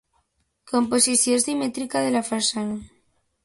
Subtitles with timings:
[0.71, 2.83] Composició simètrica de la façana.